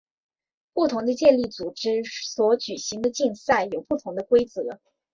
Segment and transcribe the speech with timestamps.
[0.73, 4.63] 不同的健力组织所举行的竞赛有不同的规则。